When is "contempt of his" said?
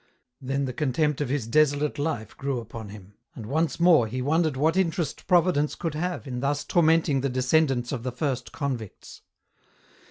0.73-1.45